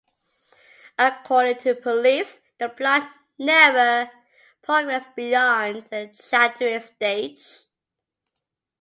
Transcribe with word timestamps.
According 0.97 1.57
to 1.57 1.75
the 1.75 1.79
police, 1.79 2.39
the 2.57 2.69
plot 2.69 3.07
never 3.37 4.09
progressed 4.63 5.15
beyond 5.15 5.85
the 5.91 6.07
"chattering 6.27 6.79
stage". 6.81 7.43